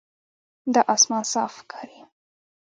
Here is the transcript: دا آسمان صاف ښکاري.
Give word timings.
دا 0.73 0.81
آسمان 0.95 1.23
صاف 1.33 1.51
ښکاري. 1.59 1.99